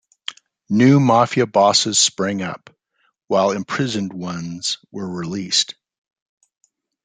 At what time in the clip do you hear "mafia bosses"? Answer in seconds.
0.99-1.99